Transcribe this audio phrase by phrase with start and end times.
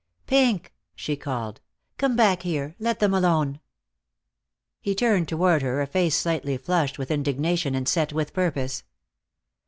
[0.25, 1.61] "Pink!" she called,
[1.99, 2.75] "Come back here.
[2.79, 3.59] Let them alone."
[4.81, 8.81] He turned toward her a face slightly flushed with indignation and set with purpose.